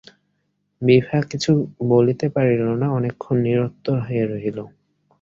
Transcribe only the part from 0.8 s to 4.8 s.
বিভা কিছু বলিতে পারিল না, অনেকক্ষণ নিরুত্তর হইয়া রহিল।